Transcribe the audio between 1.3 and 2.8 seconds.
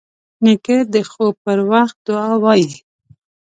پر وخت دعا وايي.